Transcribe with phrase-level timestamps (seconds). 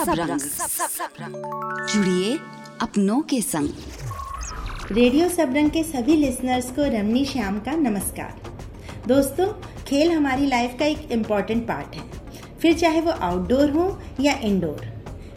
[0.00, 1.34] Radio Sabrang.
[1.88, 2.38] जुड़िए
[2.82, 8.40] अपनों के संग। रेडियो सबरंग के सभी लिसनर्स को रमनी श्याम का नमस्कार।
[9.08, 9.46] दोस्तों
[9.82, 12.04] खेल हमारी लाइफ का एक इंपॉर्टेंट पार्ट है।
[12.60, 13.86] फिर चाहे वो आउटडोर हो
[14.20, 14.86] या इंडोर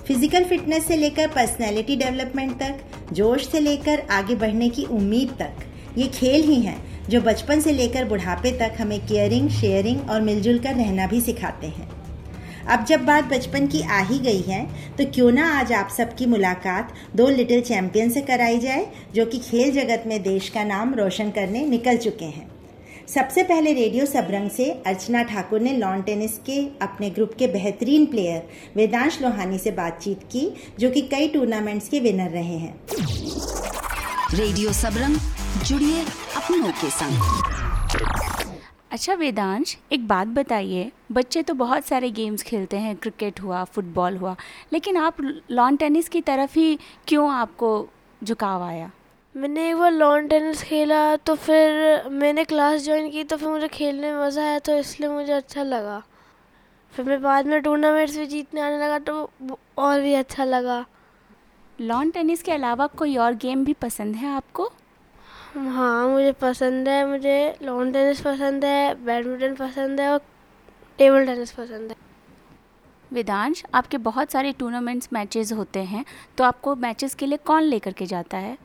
[0.07, 5.97] फ़िज़िकल फिटनेस से लेकर पर्सनैलिटी डेवलपमेंट तक जोश से लेकर आगे बढ़ने की उम्मीद तक
[5.97, 6.77] ये खेल ही हैं
[7.09, 11.67] जो बचपन से लेकर बुढ़ापे तक हमें केयरिंग शेयरिंग और मिलजुल कर रहना भी सिखाते
[11.67, 11.91] हैं।
[12.69, 14.63] अब जब बात बचपन की आ ही गई है
[14.97, 19.39] तो क्यों ना आज आप सबकी मुलाकात दो लिटिल चैंपियन से कराई जाए, जो कि
[19.39, 22.47] खेल जगत में देश का नाम रोशन करने निकल चुके हैं।
[23.07, 28.05] सबसे पहले रेडियो सबरंग से अर्चना ठाकुर ने लॉन टेनिस के अपने ग्रुप के बेहतरीन
[28.05, 32.75] प्लेयर वेदांश लोहानी से बातचीत की, जो कि कई टूर्नामेंट्स के विनर रहे हैं।
[34.33, 35.17] रेडियो सबरंग,
[35.65, 36.01] जुड़िए
[36.37, 38.52] अपनों के संग।
[38.93, 44.17] अच्छा वेदांश एक बात बताइए। बच्चे तो बहुत सारे गेम्स खेलते हैं। क्रिकेट हुआ फुटबॉल
[44.17, 44.35] हुआ।
[44.73, 46.77] लेकिन आप लॉन टेनिस की तरफ़ ही
[47.07, 47.69] क्यों आपको
[48.23, 48.91] झुकाव आया?
[49.35, 53.67] मैंने एक बार लॉन टेनिस खेला तो फिर मैंने क्लास ज्वाइन की तो फिर मुझे
[53.67, 56.01] खेलने में मज़ा आया तो इसलिए मुझे अच्छा लगा।
[56.93, 60.85] फिर मैं बाद में टूर्नामेंट्स भी जीतने आने लगा तो और भी अच्छा लगा।
[61.79, 64.71] लॉन टेनिस के अलावा कोई और गेम भी पसंद है आपको?
[65.53, 67.33] हाँ मुझे पसंद है मुझे
[67.63, 70.19] लॉन टेनिस पसंद है बैडमिंटन पसंद है और
[70.99, 71.95] टेबल टेनिस पसंद है।
[73.11, 76.03] वेदांश आपके बहुत सारे टूर्नामेंट्स मैचेस होते हैं
[76.37, 78.57] तो आपको मैचेस के लिए कौन लेकर के जाता है?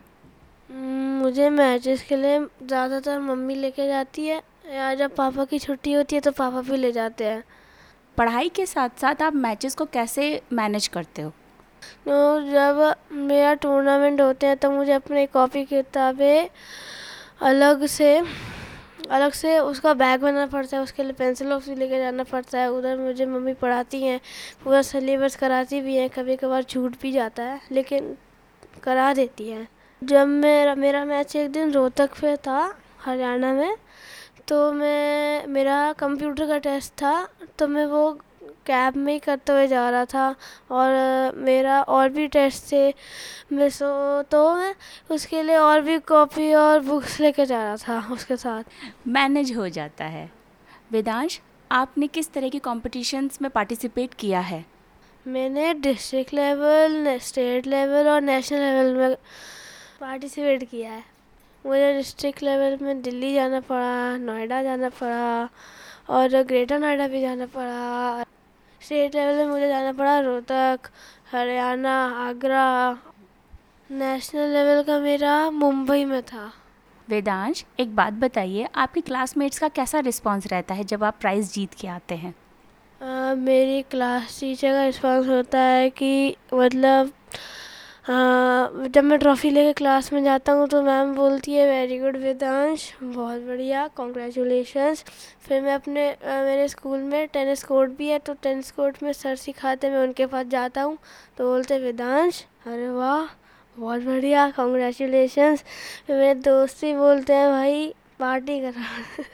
[0.70, 4.42] हम्म, मुझे मैचेस के लिए ज़्यादातर मम्मी लेके जाती है
[4.74, 7.42] या जब पापा की छुट्टी होती है तो पापा भी ले जाते हैं।
[8.16, 11.32] पढ़ाई के साथ साथ आप मैचेस को कैसे मैनेज करते हो?
[12.08, 16.48] जब मेरा टूर्नामेंट होते हैं तो मुझे अपनी कॉपी किताबें
[17.42, 18.16] अलग से
[19.10, 22.58] अलग से उसका बैग बनाना पड़ता है, उसके लिए पेंसिल बॉक्स भी लेके जाना पड़ता
[22.58, 24.20] है। उधर मुझे मम्मी पढ़ाती हैं,
[24.64, 28.16] पूरा सिलेबस कराती भी हैं कभी कभार छूट भी जाता है, लेकिन
[28.82, 29.66] करा देती हैं।
[30.02, 33.76] जब मेरा मेरा मैच एक दिन रोहतक पे था, हरियाणा में
[34.48, 37.28] तो मैं, मेरा कंप्यूटर का टेस्ट था
[37.58, 38.10] तो मैं वो
[38.68, 40.28] कैब में ही करते हुए जा रहा था
[40.70, 42.94] और मेरा और भी टेस्ट थे।
[43.52, 44.74] मैं सो तो मैं
[45.10, 48.64] उसके लिए और भी कॉपी और बुक्स लेके जा रहा था उसके साथ।
[49.08, 50.30] मैनेज हो जाता है।
[50.92, 51.40] वेदांश
[51.70, 54.64] आपने किस तरह की कॉम्पिटिशन्स में पार्टिसिपेट किया है?
[55.26, 59.16] मैंने डिस्ट्रिक्ट लेवल स्टेट लेवल और नेशनल लेवल में
[60.00, 61.02] पार्टिसिपेट किया है।
[61.64, 65.48] मुझे डिस्ट्रिक्ट लेवल में दिल्ली जाना पड़ा नोएडा जाना पड़ा
[66.10, 68.24] और ग्रेटर नोएडा भी जाना पड़ा।
[68.80, 70.80] स्टेट लेवल में मुझे जाना पड़ा रोहतक
[71.32, 72.98] हरियाणा आगरा।
[73.90, 76.52] नेशनल लेवल का मेरा मुंबई में था।
[77.08, 81.74] वेदांश एक बात बताइए आपकी क्लासमेट्स का कैसा रिस्पांस रहता है जब आप प्राइज़ जीत
[81.74, 82.34] के आते हैं?
[83.02, 87.12] आ, मेरी क्लास टीचर का रिस्पांस होता है कि मतलब
[88.08, 92.92] जब मैं ट्रॉफ़ी लेके क्लास में जाता हूँ तो मैम बोलती है, वेरी गुड वेदांश,
[93.02, 95.02] बहुत बढ़िया कॉन्ग्रेचुलेशंस
[95.48, 99.34] फिर मैं अपने मेरे स्कूल में टेनिस कोर्ट भी है तो टेनिस कोर्ट में सर
[99.36, 100.96] सिखाते मैं उनके पास जाता हूँ।
[101.38, 103.26] तो बोलते वेदांश, अरे वाह,
[103.76, 105.64] बहुत बढ़िया कॉन्ग्रेचुलेशंस
[106.06, 109.24] फिर मेरे दोस्त भी बोलते हैं, भाई, पार्टी करा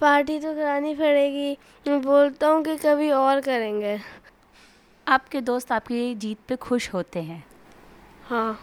[0.00, 3.98] पार्टी तो करानी पड़ेगी, मैं बोलता हूँ कि कभी और करेंगे।
[5.06, 7.44] आपके दोस्त आपकी जीत पे खुश होते हैं।
[8.28, 8.58] हाँ।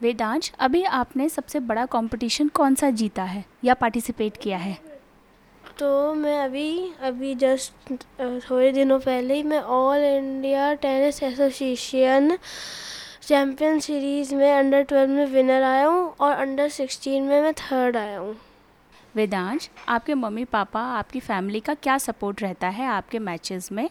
[0.00, 4.78] वेदांश अभी आपने सबसे बड़ा कंपटीशन कौन सा जीता है या पार्टिसिपेट किया है?
[5.78, 12.36] तो मैं अभी अभी जस्ट थोड़े दिनों पहले ही मैं all India tennis association
[13.22, 17.96] champion series में अंडर ट्वेल्व में विनर आया हूँ और अंडर सिक्सटीन में मैं थर्ड
[17.96, 18.36] आया हूँ।
[19.14, 23.88] वेदांश आपके मम्मी पापा आपकी फैमिली का क्या सपोर्ट रहता है आपके मैचेस में?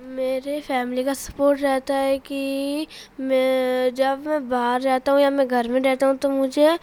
[0.00, 2.86] मेरे फैमिली का सपोर्ट रहता है कि
[3.20, 6.78] मैं, जब मैं बाहर रहता हूँ या मैं घर में रहता हूँ तो मुझे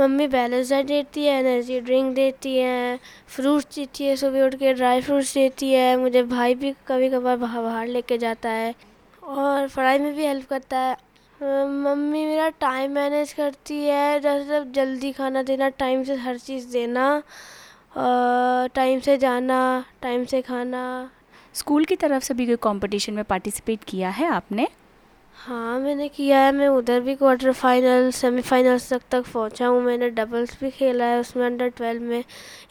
[0.00, 2.98] मम्मी बैलेंस डाइट देती है एनर्जी ड्रिंक देती है
[3.28, 7.36] फ्रूट्स देती है, सुबह उठ के ड्राई फ्रूट्स देती है, मुझे भाई भी कभी कभार
[7.36, 8.74] बाहर लेके जाता है
[9.22, 10.96] और पढ़ाई में भी हेल्प करता है।
[11.74, 17.22] मम्मी मेरा टाइम मैनेज करती है, जैसे जल्दी खाना देना टाइम से हर चीज़ देना
[18.74, 21.10] टाइम से जाना टाइम से खाना
[21.58, 24.68] स्कूल की तरफ़ से भी कोई कंपटीशन में पार्टिसिपेट किया है आपने?
[25.36, 30.08] हाँ मैंने किया है। मैं उधर भी क्वार्टर फाइनल सेमीफाइनल्स तक तक पहुँचा हूँ। मैंने
[30.10, 32.24] डबल्स भी खेला है उसमें अंडर ट्वेल्व में।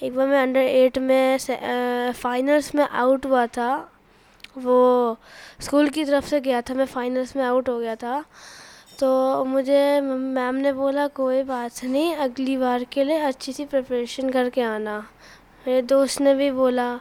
[0.03, 3.69] एक बार मैं अंडर एट में फाइनल्स में आउट हुआ था।
[4.57, 5.17] वो
[5.61, 8.23] स्कूल की तरफ़ से गया था। मैं फाइनल्स में आउट हो गया था।
[8.99, 14.29] तो मुझे मैम ने बोला, कोई बात नहीं, अगली बार के लिए अच्छी सी प्रिपरेशन
[14.29, 14.99] करके आना।
[15.67, 16.93] मेरे दोस्त ने भी बोला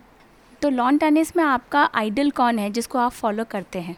[0.67, 3.97] तो लॉन टेनिस में आपका आइडल कौन है जिसको आप फॉलो करते हैं?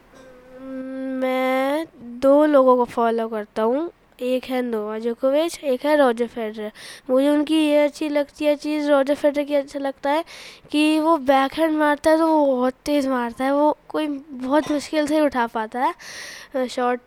[1.21, 1.85] मैं
[2.21, 3.89] दो लोगों को फॉलो करता हूँ।
[4.21, 6.71] एक है नोवा जोकोविच, एक है रॉजर फेडरर।
[7.09, 10.23] मुझे उनकी ये अच्छी लगती है चीज़, रॉजर फेडरर की अच्छा लगता है
[10.71, 14.71] कि वो बैक हैंड मारता है तो वो बहुत तेज़ मारता है। वो कोई बहुत
[14.71, 16.99] मुश्किल से उठा पाता है शॉट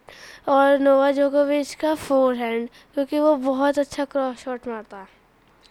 [0.49, 5.07] और नोवा जोकोविच का फोर हैंड क्योंकि वो बहुत अच्छा क्रॉस शॉट मारता है।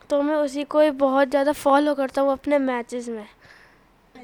[0.09, 3.25] तो मैं उसी को ही बहुत ज़्यादा फॉलो करता हूँ अपने मैचेस में।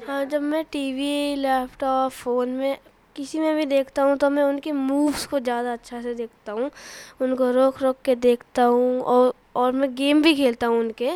[0.06, 2.78] हाँ जब मैं टीवी लैपटॉप फ़ोन में
[3.16, 6.70] किसी में भी देखता हूँ तो मैं उनके मूव्स को ज़्यादा अच्छा से देखता हूँ।
[7.20, 11.10] उनको रोक रोक के देखता हूँ और और मैं गेम भी खेलता हूँ उनके।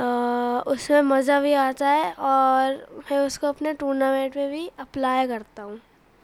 [0.00, 5.62] आ, उसमें मज़ा भी आता है और मैं उसको अपने टूर्नामेंट में भी अप्लाई करता
[5.62, 5.80] हूँ।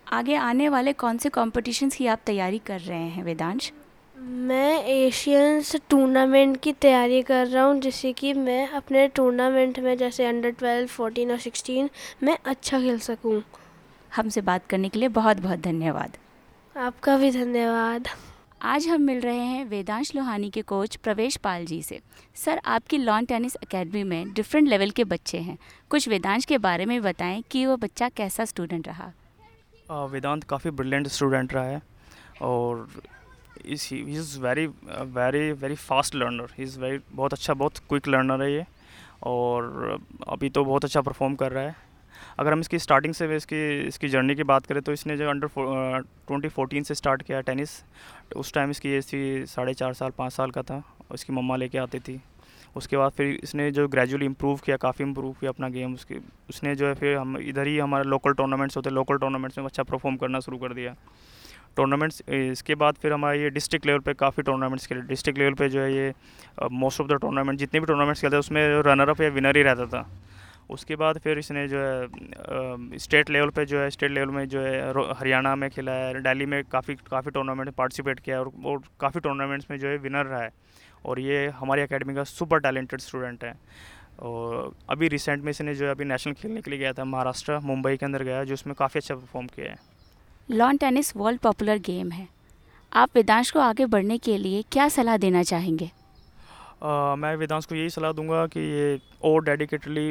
[0.06, 3.72] आगे आने वाले कौन से कॉम्पिटिशन्स की आप तैयारी कर रहे हैं वेदांश?
[4.16, 10.26] मैं एशियंस टूर्नामेंट की तैयारी कर रहा हूँ जिससे कि मैं अपने टूर्नामेंट में जैसे
[10.26, 11.90] अंडर ट्वेल्व फोर्टीन और सिक्सटीन
[12.22, 13.42] में अच्छा खेल सकूँ।
[14.16, 16.16] हमसे बात करने के लिए बहुत बहुत धन्यवाद।
[16.76, 18.08] आपका भी धन्यवाद।
[18.62, 22.00] आज हम मिल रहे हैं वेदांश लोहानी के कोच प्रवेश पाल जी से।
[22.34, 25.58] सर आपकी लॉन टेनिस एकेडमी में डिफरेंट लेवल के बच्चे हैं।
[25.90, 29.12] कुछ वेदांश के बारे में बताएँ कि वो बच्चा कैसा स्टूडेंट रहा।
[30.06, 31.82] वेदांत काफ़ी ब्रिलियंट स्टूडेंट रहा है
[32.42, 32.88] और
[33.64, 34.66] is he is very
[35.14, 38.64] very very fast learner he is very बहुत अच्छा बहुत क्विक लर्नर है ये
[39.24, 39.98] और
[40.28, 41.74] अभी तो बहुत अच्छा परफॉर्म कर रहा है।
[42.38, 45.48] अगर हम इसकी स्टार्टिंग से, इसकी इसकी जर्नी की बात करें तो इसने जो अंडर
[45.56, 47.70] ट्वेंटी फोर्टीन से स्टार्ट किया टेनिस
[48.36, 51.78] उस टाइम इसकी एज थी साढ़े चार साल, पाँच साल का था। उसकी मम्मा लेके
[51.78, 52.20] आती थी।
[52.76, 56.14] उसके बाद फिर इसने जो ग्रेजुअली इम्प्रूव किया, काफ़ी इम्प्रूव किया अपना गेम उसके,
[56.48, 59.82] उसने जो है फिर हम, इधर ही हमारे लोकल टूर्नामेंट्स होते लोकल टूर्नामेंट्स में अच्छा
[59.82, 60.94] परफॉर्म करना शुरू कर दिया।
[61.76, 65.68] टूर्नामेंट्स इसके बाद फिर हमारे ये डिस्ट्रिक्ट लेवल पे काफ़ी टूर्नामेंट्स खेले। डिस्ट्रिक्ट लेवल पे
[65.68, 66.12] जो है ये
[66.72, 69.62] मोस्ट ऑफ़ द टूर्नामेंट जितने भी टूर्नामेंट्स खेलते हैं उसमें रनर अप या विनर ही
[69.62, 70.06] रहता था।
[70.70, 74.60] उसके बाद फिर इसने जो है स्टेट लेवल पे जो है स्टेट लेवल में जो
[74.60, 79.20] है हरियाणा में खेला है दिल्ली में काफ़ी काफ़ी टूर्नामेंट पार्टिसिपेट किया और, और काफ़ी
[79.20, 80.50] टूर्नामेंट्स में जो है विनर रहा है।
[81.04, 83.54] और ये हमारी अकेडमी का सुपर टैलेंटेड स्टूडेंट है।
[84.18, 87.58] और अभी रिसेंट में इसने जो है अभी नेशनल खेलने के लिए गया था महाराष्ट्र
[87.64, 89.85] मुंबई के अंदर गया जो उसमें काफ़ी अच्छा परफॉर्म किया है।
[90.48, 92.26] Lawn tennis world popular game है।
[92.92, 95.90] आप वेदांश को आगे बढ़ने के लिए क्या सलाह देना चाहेंगे?
[97.18, 100.08] मैं वेदांश को यही सलाह दूँगा कि ये और डेडिकेटली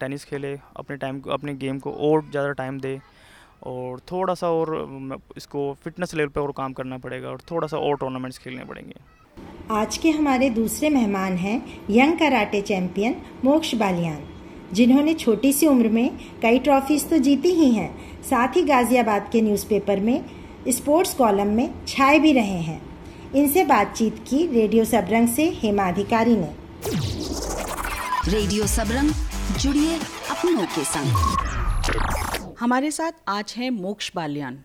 [0.00, 2.98] टेनिस खेले अपने टाइम को अपने गेम को और ज़्यादा टाइम दे
[3.62, 7.78] और थोड़ा सा और इसको फिटनेस लेवल पे और काम करना पड़ेगा और थोड़ा सा
[7.78, 8.94] और टूर्नामेंट्स खेलने पड़ेंगे।
[9.70, 14.24] आज के हमारे दूसरे मेहमान हैं यंग कराटे चैंपियन मोक्ष बालियान
[14.72, 17.90] जिन्होंने छोटी सी उम्र में कई ट्रॉफीज तो जीती ही हैं
[18.22, 20.24] साथ ही गाजियाबाद के न्यूज़पेपर में
[20.68, 22.80] स्पोर्ट्स कॉलम में छाए भी रहे हैं।
[23.34, 26.52] इनसे बातचीत की रेडियो सबरंग से हेमा अधिकारी ने।
[28.28, 29.10] रेडियो सबरंग
[29.58, 29.96] जुड़िए
[30.30, 34.58] अपनों के संग। हमारे साथ आज हैं मोक्ष बालियान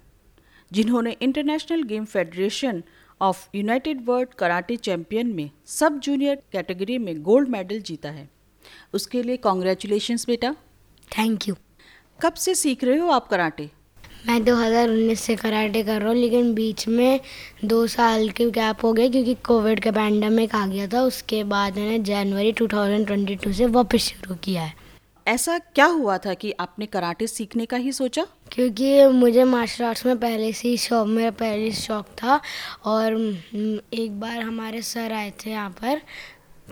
[0.71, 2.83] जिन्होंने international game federation
[3.21, 8.29] of united world karate champion में सब जूनियर कैटेगरी में गोल्ड मेडल जीता है।
[8.93, 10.55] उसके लिए कॉन्ग्रेचुलेशंस बेटा।
[11.11, 11.55] थैंक यू
[12.21, 13.69] कब से सीख रहे हो आप कराटे?
[14.27, 17.19] मैं 2019 से कराटे कर रहा हूँ लेकिन बीच में
[17.65, 21.77] दो साल के गैप हो गया क्योंकि कोविड का पैंडमिक आ गया था। उसके बाद
[21.77, 24.73] मैंने जनवरी 2022 से वापस शुरू किया है।
[25.27, 28.25] ऐसा क्या हुआ था कि आपने कराटे सीखने का ही सोचा?
[28.51, 32.39] क्योंकि मुझे मार्शल आर्ट्स में पहले से ही शौक मेरा पहले शौक था
[32.85, 33.15] और
[33.93, 36.01] एक बार हमारे सर आए थे यहाँ पर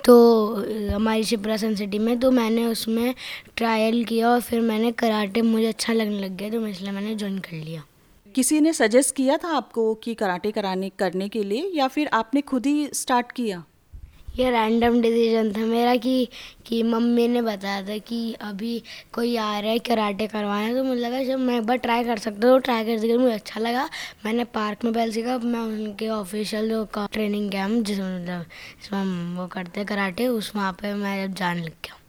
[0.06, 0.16] तो
[0.94, 3.16] हमारी शिप्रा सन सिटी में तो मैंने उसमें
[3.58, 7.40] ट्रायल किया और फिर मैंने कराटे मुझे अच्छा लगने लग गया तो इसलिए मैंने ज्वाइन
[7.40, 7.84] कर लिया।
[8.36, 12.42] किसी ने सजेस्ट किया था आपको कि कराटे कराने, करने के लिए, या फिर आपने
[12.42, 13.64] खुद ही स्टार्ट किया?
[14.36, 16.28] ये रैंडम डिसीज़न था मेरा कि
[16.66, 18.82] कि मम्मी ने बताया था कि अभी
[19.14, 22.18] कोई आ रहा है कराटे करवाना तो मुझे लगा जब मैं एक बार ट्राई कर
[22.18, 23.88] सकता हूँ। ट्राई कर सकता मुझे अच्छा लगा।
[24.26, 28.46] मैंने पार्क में पहले सीखा, मैं उनके ऑफिशियल जो ट्रेनिंग कैम्प जिसमें मतलब
[28.82, 32.00] जिसमें वो करते हैं कराटे, उस वहाँ पर मैं जब जान लग गया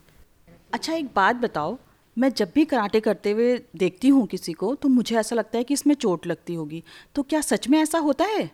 [0.73, 1.79] अच्छा एक बात बताओ,
[2.17, 5.65] मैं जब भी कराटे करते हुए देखती हूँ किसी को तो मुझे ऐसा लगता है
[5.65, 6.83] कि इसमें चोट लगती होगी।
[7.15, 8.51] तो क्या सच में ऐसा होता है?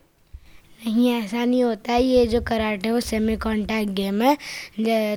[0.82, 4.36] नहीं ऐसा नहीं होता है। ये जो कराटे वो सेमी कॉन्टैक्ट गेम है।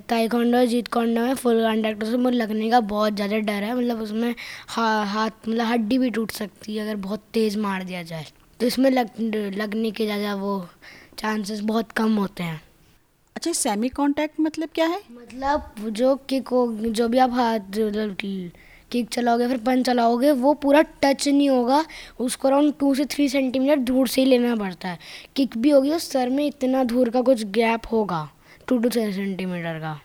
[0.10, 4.02] ताइकोंडो जीत कोंडो में फुल कॉन्टैक्ट उसमें मुझे लगने का बहुत ज़्यादा डर है। मतलब
[4.02, 4.34] उसमें
[4.68, 8.26] हा, हाथ मतलब हड्डी भी टूट सकती है अगर बहुत तेज़ मार दिया जाए।
[8.60, 9.10] तो इसमें लग
[9.58, 10.68] लगने के ज़्यादा वो
[11.20, 12.62] चांसेस बहुत कम होते हैं।
[13.36, 15.00] अच्छा सेमी कॉन्टैक्ट मतलब क्या है?
[15.12, 16.50] मतलब जो किक
[16.92, 18.16] जो भी आप हाथ मतलब
[18.92, 21.84] किक चलाओगे फिर पंच चलाओगे वो पूरा टच नहीं होगा।
[22.20, 25.00] उसको अराउंड टू से थ्री सेंटीमीटर दूर से ही लेना पड़ता है।
[25.36, 28.30] किक भी होगी तो सर में इतना दूर का कुछ गैप होगा
[28.68, 30.00] टू टू थ्री सेंटीमीटर का।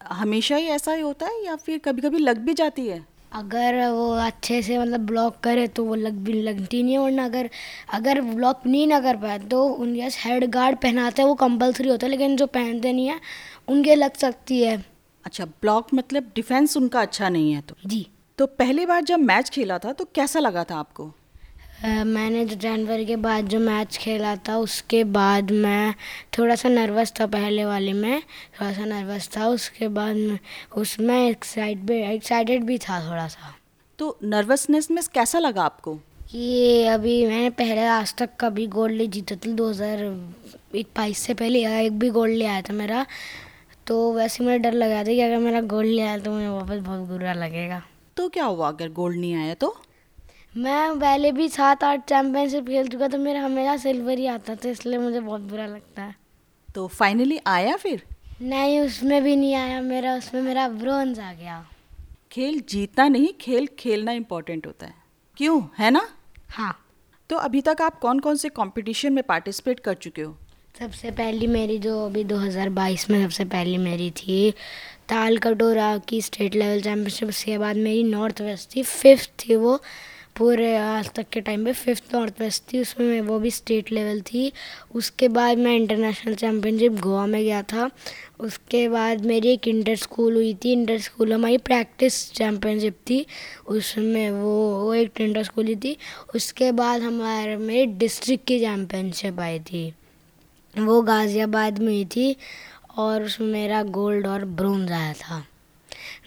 [0.00, 3.04] हमेशा ही ऐसा ही होता है या फिर कभी कभी लग भी जाती है?
[3.32, 7.24] अगर वो अच्छे से मतलब ब्लॉक करे तो वो लग भी लगती नहीं है। वरना
[7.24, 7.48] अगर
[7.94, 12.06] अगर ब्लॉक नहीं ना कर पाए तो उनके हेड गार्ड पहनाते हैं वो कंपलसरी होता
[12.06, 13.20] है लेकिन जो पहनते नहीं है
[13.68, 14.76] उनके लग सकती है।
[15.24, 17.76] अच्छा ब्लॉक मतलब डिफेंस उनका अच्छा नहीं है तो?
[17.86, 18.06] जी।
[18.38, 21.04] तो पहली बार जब मैच खेला था तो कैसा लगा था आपको?
[21.84, 25.94] अ, मैंने जो जनवरी के बाद जो मैच खेला था उसके बाद मैं
[26.38, 30.38] थोड़ा सा नर्वस था पहले वाले में थोड़ा सा नर्वस था उसके बाद
[30.76, 33.54] उसमें एक्साइट भी एक्साइटेड भी था थोड़ा सा
[33.98, 35.94] तो नर्वसनेस में कैसा लगा आपको?
[36.30, 40.04] कि अभी मैंने पहले आज तक कभी गोल्ड नहीं जीता था दो हज़ार
[40.74, 43.06] बाईस से पहले एक भी गोल्ड ले आया था मेरा।
[43.86, 46.80] तो वैसे मुझे डर लगा था कि अगर मेरा गोल्ड ले आया तो मुझे वापस
[46.80, 47.82] बहुत बुरा लगेगा।
[48.16, 48.68] तो क्या हुआ?
[48.68, 49.80] अगर गोल्ड नहीं आया तो?
[50.56, 54.68] मैं पहले भी सात आठ चैम्पियनशिप खेल चुका तो मेरा हमेशा सिल्वर ही आता था
[54.68, 56.14] इसलिए मुझे बहुत बुरा लगता है।
[56.74, 58.02] तो फाइनली आया फिर?
[58.42, 61.66] नहीं उसमें भी नहीं आया मेरा उसमें मेरा ब्रोंज आ गया।
[62.32, 64.94] खेल जीतना नहीं खेल खेलना इम्पोर्टेंट होता है।
[65.36, 65.62] क्यों?
[65.78, 66.08] है ना?
[66.48, 66.86] हाँ।
[67.30, 70.36] तो अभी तक आप कौन कौन से कंपटीशन में पार्टिसिपेट कर चुके हो?
[70.78, 74.54] सबसे पहली मेरी जो अभी 2022 में सबसे पहली मेरी थी
[75.08, 79.82] ताल कटोरा की स्टेट लेवल चैम्पियनशिप उसके बाद मेरी नॉर्थ वेस्ट थी फिफ्थ थी वो,
[80.36, 83.92] पूरे आज तक के टाइम पे फिफ्थ नॉर्थ वेस्ट थी, उसमें मैं- वो भी स्टेट
[83.92, 84.52] लेवल थी।
[84.94, 87.90] उसके बाद मैं इंटरनेशनल चैम्पियनशिप गोवा में गया था।
[88.40, 93.26] उसके बाद मेरी एक इंटर स्कूल हुई थी इंटर स्कूल हमारी प्रैक्टिस चैम्पियनशिप थी,
[93.66, 95.96] उसमें वो वो एक इंटर स्कूल ही थी।
[96.34, 99.94] उसके बाद हमारे, मेरी डिस्ट्रिक्ट की चैम्पियनशिप आई थी।
[100.78, 102.36] वो गाज़ियाबाद में हुई थी
[102.96, 105.44] और उसमें मेरा गोल्ड और ब्रोंज आया था।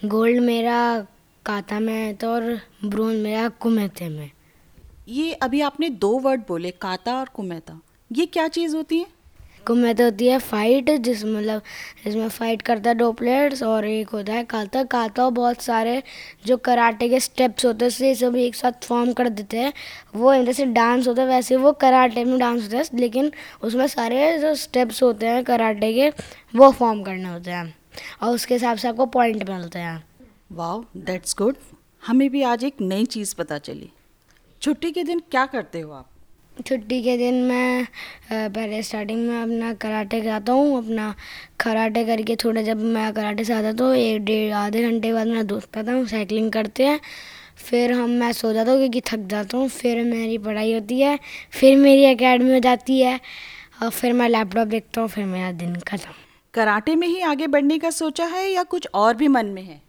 [0.04, 1.06] गोल्ड मेरा
[1.46, 4.30] काता में आया था और ब्रोंज मेरा कुमेते में।
[5.08, 7.80] ये अभी आपने दो वर्ड बोले, काता और कुमेता
[8.12, 9.06] ये क्या चीज़ होती है?
[9.66, 11.62] कुमेते होती है फाइट जिस मतलब
[12.04, 16.02] जिसमें फाइट करता है दो प्लेयर्स और एक होता है काता काता बहुत सारे
[16.46, 19.72] जो कराटे के स्टेप्स होते हैं से सब एक साथ फॉर्म कर देते हैं।
[20.14, 24.38] वो जैसे डांस होता है, वैसे वो कराटे में डांस होता है, लेकिन उसमें सारे
[24.38, 26.08] जो स्टेप्स होते हैं कराटे के,
[26.58, 27.74] वो फॉर्म करने होते हैं।
[28.22, 30.04] और उसके हिसाब से आपको पॉइंट मिलते हैं।
[30.52, 31.56] वाओ दैट्स गुड
[32.06, 33.90] हमें भी आज एक नई चीज़ पता चली।
[34.62, 36.10] छुट्टी के दिन क्या करते हो आप?
[36.56, 37.86] छुट्टी के दिन मैं
[38.30, 41.14] पहले स्टार्टिंग में अपना कराटे कराता हूँ, अपना
[41.60, 45.42] कराटे करके थोड़ा जब मैं कराटे से आता तो एक डेढ़, आधे घंटे बाद मेरा
[45.44, 47.00] दोस्त आता हूँ साइकिलिंग करते हैं।
[47.58, 51.18] फिर हम, मैं सो जाता हूँ क्योंकि थक जाता हूँ। फिर मेरी पढ़ाई होती है,
[51.52, 53.18] फिर मेरी अकेडमी हो जाती है
[53.82, 56.12] और फिर मैं लैपटॉप देखता हूँ, फिर मेरा दिन ख़त्म।
[56.54, 59.80] कराटे में ही आगे बढ़ने का सोचा है या कुछ और भी मन में है?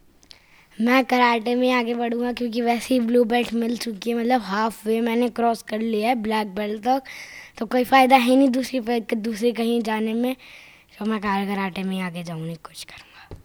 [0.77, 4.87] मैं कराटे में आगे बढ़ूँगा क्योंकि वैसे ही ब्लू बेल्ट मिल चुकी है मतलब हाफ़
[4.87, 7.03] वे मैंने क्रॉस कर लिया है ब्लैक बेल्ट तक।
[7.57, 8.79] तो कोई फ़ायदा है नहीं दूसरी
[9.15, 10.35] दूसरी कहीं जाने में।
[10.99, 13.41] तो मैं कार कराटे में आगे जाऊँगी, कुछ करूँगा।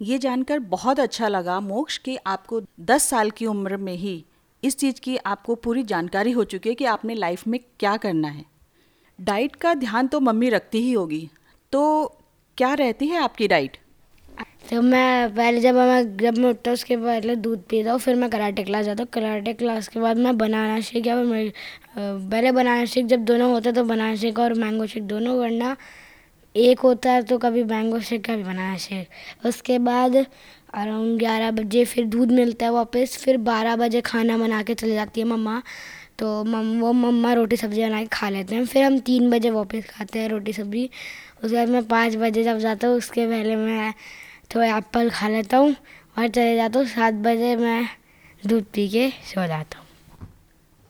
[0.00, 4.24] ये जानकर बहुत अच्छा लगा मोक्ष कि आपको 10 साल की उम्र में ही
[4.62, 8.28] इस चीज़ की आपको पूरी जानकारी हो चुकी है कि आपने लाइफ में क्या करना
[8.28, 8.44] है।
[9.20, 11.28] डाइट का ध्यान तो मम्मी रखती ही होगी।
[11.72, 12.04] तो
[12.58, 13.76] क्या रहती है आपकी डाइट
[14.70, 18.28] तो मैं पहले जब मैं जब मैं उठता उसके पहले दूध पीता हूँ, फिर मैं
[18.30, 21.52] कराटे क्लास जाता हूँ। कराटे क्लास के बाद मैं बनाना शेक या फिर
[21.96, 25.76] पहले बनाना शेक जब दोनों होते तो बनाना शेक और मैंगो शेक दोनों वरना
[26.54, 31.84] एक होता है तो कभी मैंगो शेक कभी बनाना शेक उसके बाद अराउंड ग्यारह बजे
[31.84, 35.62] फिर दूध मिलता है वापस, फिर बारह बजे खाना बना के चले जाती है मम्मा।
[36.18, 39.50] तो मम, वो मम्मा रोटी सब्ज़ी बना के खा लेते हैं। फिर हम तीन बजे
[39.50, 40.88] वापस खाते हैं रोटी सब्ज़ी।
[41.44, 43.92] उसके बाद मैं पाँच बजे जब जाता हूँ, उसके पहले मैं
[44.50, 45.74] तो एप्पल खा लेता हूँ
[46.18, 47.88] और चले जाता हूँ। सात बजे मैं
[48.46, 50.28] दूध पी के सो जाता हूँ।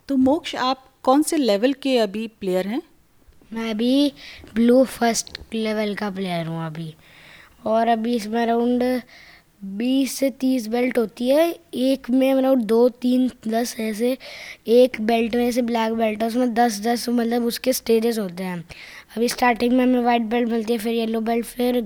[0.09, 2.83] तो मोक्ष आप कौन से लेवल के अभी प्लेयर हैं?
[3.53, 4.13] मैं अभी
[4.55, 6.95] ब्लू फ़र्स्ट लेवल का प्लेयर हूँ अभी।
[7.67, 8.83] और अभी इसमें अराउंड
[9.77, 14.17] बीस से तीस बेल्ट होती है। एक में अराउंड दो तीन दस ऐसे
[14.69, 18.59] एक बेल्ट में से ब्लैक बेल्ट है। उसमें दस दस मतलब उसके स्टेजेस होते हैं।
[19.17, 21.81] अभी स्टार्टिंग में हमें वाइट बेल्ट मिलती है फिर येलो बेल्ट फिर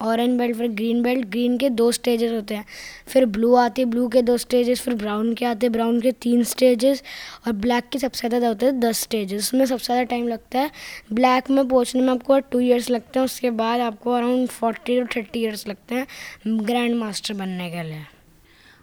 [0.00, 2.64] ऑरेंज बेल्ट फिर ग्रीन बेल्ट ग्रीन के दो स्टेजेस होते हैं।
[3.08, 6.12] फिर ब्लू आते हैं ब्लू के दो स्टेजेस फिर ब्राउन के आते हैं ब्राउन के
[6.22, 7.02] तीन स्टेजेस
[7.46, 10.70] और ब्लैक के सबसे ज़्यादा होते हैं दस स्टेजेस उसमें सबसे ज़्यादा टाइम लगता है।
[11.12, 15.06] ब्लैक में पहुँचने में आपको टू इयर्स लगते हैं उसके बाद आपको around forty two
[15.16, 16.06] thirty years लगते हैं
[16.58, 18.04] ग्रैंड मास्टर बनने के लिए।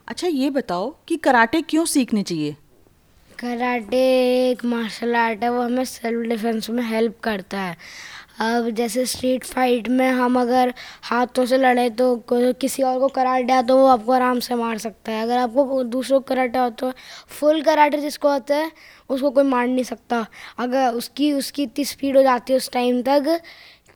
[0.07, 2.55] अच्छा ये बताओ कि कराटे क्यों सीखने चाहिए?
[3.29, 3.99] कराटे
[4.49, 7.75] एक मार्शल आर्ट है वो हमें सेल्फ डिफेंस में हेल्प करता है।
[8.41, 13.53] अब जैसे स्ट्रीट फाइट में हम अगर हाथों से लड़े तो किसी और को कराटे
[13.53, 16.87] आता तो वो आपको आराम से मार सकता है। अगर आपको दूसरों को कराटे आता
[16.87, 16.93] है
[17.29, 18.71] फुल कराटे जिसको आता है,
[19.09, 20.25] उसको कोई मार नहीं सकता।
[20.59, 23.41] अगर उसकी उसकी इतनी स्पीड हो जाती है उस टाइम तक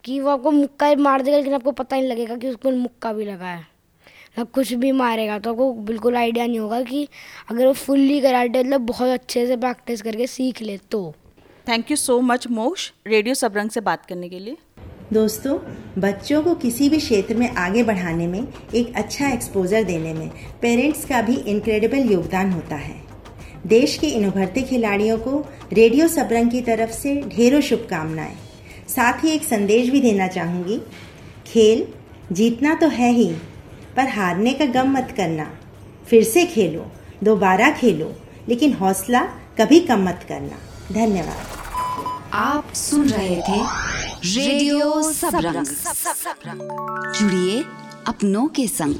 [0.04, 3.24] कि वो आपको मुक्का मार देगा, लेकिन आपको पता नहीं लगेगा कि उसको मुक्का भी
[3.24, 7.06] लगा है। मतलब कुछ भी मारेगा तो आपको बिल्कुल आइडिया नहीं होगा कि
[7.50, 11.14] अगर वो फुल्ली कराटे मतलब बहुत अच्छे से प्रैक्टिस करके सीख ले तो।
[11.68, 14.56] Thank you so much Moksh radio Sabrang से बात करने के लिए।
[15.12, 15.56] दोस्तों,
[15.98, 20.28] बच्चों को किसी भी क्षेत्र में आगे बढ़ाने में, एक अच्छा एक्सपोजर देने में
[20.62, 22.94] पेरेंट्स का भी इनक्रेडिबल योगदान होता है।
[23.66, 28.36] देश के इन उभरते खिलाड़ियों को रेडियो सबरंग की तरफ़ से ढेरों शुभकामनाएँ।
[28.88, 30.78] साथ ही एक संदेश भी देना चाहूँगी,
[31.46, 31.86] खेल
[32.32, 33.30] जीतना तो है ही,
[33.96, 35.50] पर हारने का गम मत करना।
[36.06, 36.86] फिर से खेलो,
[37.24, 38.14] दोबारा खेलो,
[38.48, 39.24] लेकिन हौसला
[39.60, 40.58] कभी कम मत करना।
[40.92, 41.55] धन्यवाद।
[42.36, 43.60] आप सुन रहे थे
[44.34, 45.66] रेडियो सबरंग।
[47.18, 47.64] जुड़िए
[48.06, 48.94] अपनों के संग।